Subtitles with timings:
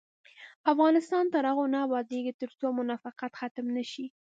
[0.73, 4.05] افغانستان تر هغو نه ابادیږي، ترڅو منافقت ختم نشي.